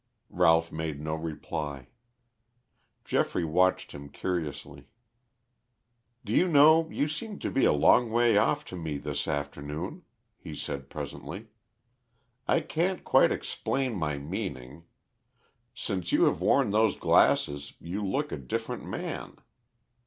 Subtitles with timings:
[0.31, 1.89] Ralph made no reply.
[3.05, 4.87] Geoffrey watched him curiously.
[6.25, 10.01] "Do you know you seem to be a long way off to me this afternoon?"
[10.39, 11.49] he said presently.
[12.47, 14.85] "I can't quite explain my meaning.
[15.75, 19.37] Since you have worn those glasses you look a different man.